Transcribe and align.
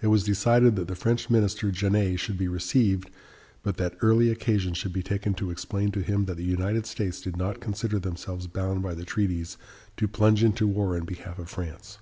It 0.00 0.06
was 0.06 0.24
decided 0.24 0.74
that 0.76 0.88
the 0.88 0.96
French 0.96 1.28
minister, 1.28 1.70
Genet, 1.70 2.18
should 2.18 2.38
be 2.38 2.48
received, 2.48 3.10
but 3.62 3.76
that 3.76 3.94
early 4.00 4.30
occasion 4.30 4.72
should 4.72 4.94
be 4.94 5.02
taken 5.02 5.34
to 5.34 5.50
explain 5.50 5.92
to 5.92 6.00
him 6.00 6.24
that 6.24 6.38
the 6.38 6.44
United 6.46 6.86
States 6.86 7.20
did 7.20 7.36
not 7.36 7.60
consider 7.60 7.98
themselves 7.98 8.46
bound 8.46 8.82
by 8.82 8.94
the 8.94 9.04
treaties 9.04 9.58
to 9.98 10.08
plunge 10.08 10.42
into 10.42 10.66
war 10.66 10.96
in 10.96 11.04
behalf 11.04 11.38
of 11.38 11.50
France. 11.50 11.98